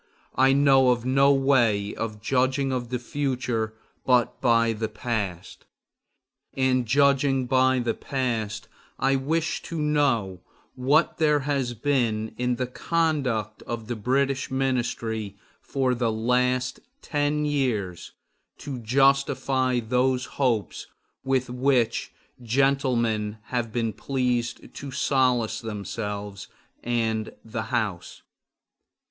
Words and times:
I 0.33 0.51
know 0.51 0.89
of 0.89 1.05
no 1.05 1.31
way 1.31 1.93
of 1.93 2.19
judging 2.23 2.71
of 2.73 2.89
the 2.89 2.97
future 2.97 3.75
but 4.03 4.41
by 4.41 4.73
the 4.73 4.89
past. 4.89 5.65
And, 6.57 6.87
judging 6.87 7.45
by 7.45 7.77
the 7.77 7.93
past, 7.93 8.67
I 8.97 9.15
wish 9.15 9.61
to 9.61 9.79
know 9.79 10.41
what 10.73 11.19
there 11.19 11.41
has 11.41 11.75
been 11.75 12.33
in 12.35 12.55
the 12.55 12.65
conduct 12.65 13.61
of 13.67 13.85
the 13.85 13.95
British 13.95 14.49
ministry 14.49 15.37
for 15.61 15.93
the 15.93 16.11
last 16.11 16.79
ten 17.03 17.45
years 17.45 18.13
to 18.57 18.79
justify 18.79 19.79
those 19.79 20.25
hopes 20.25 20.87
with 21.23 21.47
which 21.47 22.11
gentlemen 22.41 23.37
have 23.49 23.71
been 23.71 23.93
pleased 23.93 24.73
to 24.73 24.89
solace 24.89 25.59
themselves 25.61 26.47
and 26.83 27.33
the 27.45 27.65
House. 27.69 28.23